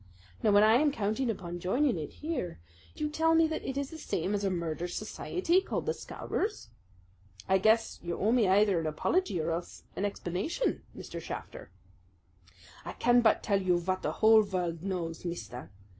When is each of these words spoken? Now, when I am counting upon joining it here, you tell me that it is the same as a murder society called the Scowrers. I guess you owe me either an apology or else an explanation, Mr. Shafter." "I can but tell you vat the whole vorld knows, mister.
Now, 0.41 0.49
when 0.51 0.63
I 0.63 0.77
am 0.77 0.91
counting 0.91 1.29
upon 1.29 1.59
joining 1.59 1.95
it 1.99 2.09
here, 2.13 2.59
you 2.95 3.07
tell 3.07 3.35
me 3.35 3.45
that 3.49 3.63
it 3.63 3.77
is 3.77 3.91
the 3.91 3.99
same 3.99 4.33
as 4.33 4.43
a 4.43 4.49
murder 4.49 4.87
society 4.87 5.61
called 5.61 5.85
the 5.85 5.93
Scowrers. 5.93 6.69
I 7.47 7.59
guess 7.59 7.99
you 8.01 8.17
owe 8.17 8.31
me 8.31 8.47
either 8.47 8.79
an 8.79 8.87
apology 8.87 9.39
or 9.39 9.51
else 9.51 9.83
an 9.95 10.03
explanation, 10.03 10.81
Mr. 10.97 11.21
Shafter." 11.21 11.69
"I 12.83 12.93
can 12.93 13.21
but 13.21 13.43
tell 13.43 13.61
you 13.61 13.79
vat 13.79 14.01
the 14.01 14.13
whole 14.13 14.41
vorld 14.41 14.81
knows, 14.81 15.23
mister. 15.23 15.69